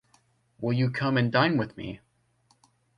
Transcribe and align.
Will 0.59 0.73
you 0.73 0.89
come 0.89 1.15
and 1.15 1.31
dine 1.31 1.57
with 1.57 1.77
me? 1.77 1.99